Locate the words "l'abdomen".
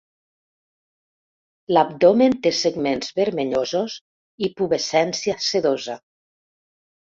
1.75-2.37